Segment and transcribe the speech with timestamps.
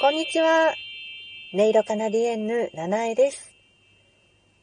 [0.00, 0.74] こんにちは。
[1.52, 3.52] 音色カナディエンヌ、七重です。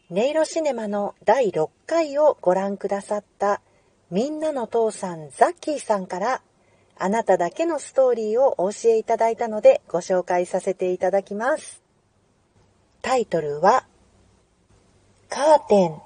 [0.09, 3.59] 音色シネマの第6回をご覧くださった、
[4.09, 6.41] みんなの父さん、ザッキーさんから、
[6.98, 11.83] あなただけのストーリーをお教えいただいたので、ご紹介させていただきます。
[13.02, 13.86] タイトルは、
[15.27, 16.02] カーテン。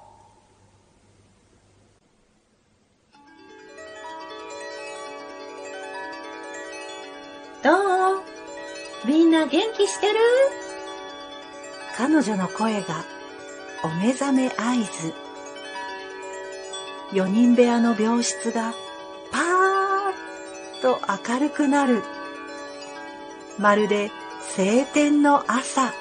[7.62, 8.39] どう
[9.04, 10.14] みんな元気してる？
[11.96, 13.04] 彼女の声が
[13.82, 15.14] お目覚め合図。
[17.12, 18.74] 4人部屋の病室が
[19.32, 19.40] パー
[20.78, 21.00] ッと
[21.32, 22.02] 明るくなる。
[23.58, 24.12] まるで
[24.54, 25.94] 晴天の朝。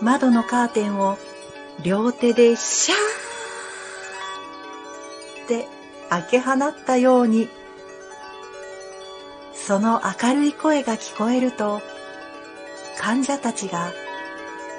[0.00, 1.18] 窓のカーテンを
[1.82, 2.98] 両手でシャー
[5.44, 5.66] って
[6.10, 6.56] 開け放っ
[6.86, 7.48] たように、
[9.66, 11.80] その明るい声が聞こえると、
[12.98, 13.92] 患者たちが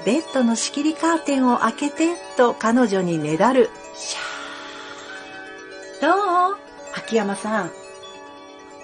[0.05, 3.71] ベッドの仕切りカーテンを開けてと彼女にねだる。
[3.95, 6.57] シャーどう
[6.95, 7.71] 秋山さん。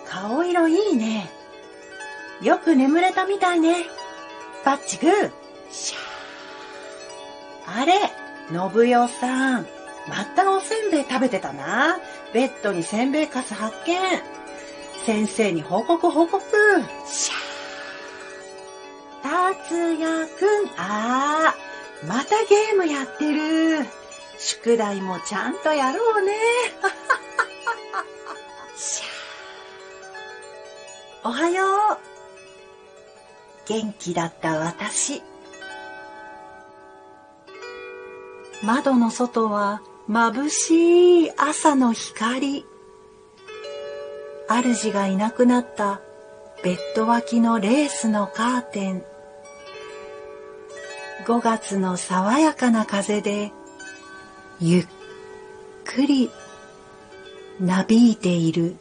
[0.08, 1.30] 顔色いいね。
[2.42, 3.86] よく眠れたみたいね。
[4.66, 5.32] バッチグー。
[5.72, 7.82] シャー。
[7.82, 7.94] あれ、
[8.50, 9.68] 信代さん。
[10.10, 12.00] またおせんべい食べてたな。
[12.34, 14.41] ベッドにせんべいかす発見。
[15.06, 16.42] 先生に報告報告。
[17.06, 17.42] シャー。
[19.24, 23.86] 達也くん、あー、またゲームやってる。
[24.38, 26.34] 宿題もちゃんとやろうね。
[28.78, 31.30] シャー。
[31.30, 31.98] おはよう。
[33.68, 35.22] 元気だった私。
[38.64, 42.66] 窓の外は眩しい朝の光。
[44.60, 46.02] 主がいなくなった
[46.64, 49.04] ベッド脇のレースのカーテン。
[51.26, 53.52] 5月の爽やかな風で
[54.60, 54.88] ゆっ
[55.86, 56.32] くり
[57.60, 58.76] なびいている。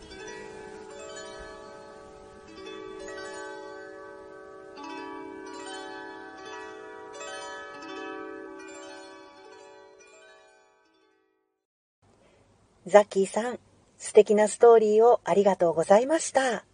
[12.86, 13.58] ザキーさん、
[14.00, 16.64] 素敵なストーリーをありがとうございました。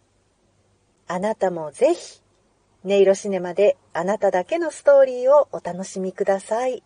[1.08, 2.22] あなたもぜひ、
[2.84, 6.84] 音色シネマであなただけのストーリーをお楽しみください。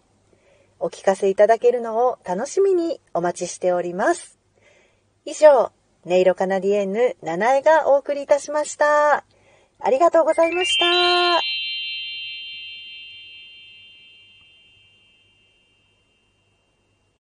[0.79, 4.39] お聞かせいただけるのを楽しみにお待ちしております。
[5.27, 5.73] 以上、
[6.07, 9.25] 音色カナディエンヌ、七重がお送りいたしました。
[9.79, 11.50] ありがとうございました。